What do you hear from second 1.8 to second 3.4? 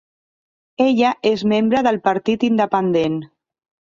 del Partit Independent.